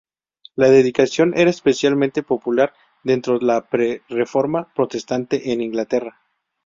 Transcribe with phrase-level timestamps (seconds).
[0.55, 6.19] La dedicación era especialmente popular dentro de la pre-reforma protestante en Inglaterra.